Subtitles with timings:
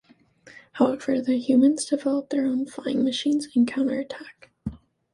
[0.71, 4.49] However the humans develop their own flying machines and counterattack.